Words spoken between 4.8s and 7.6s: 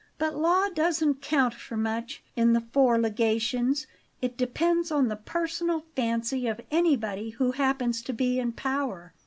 on the personal fancy of anybody who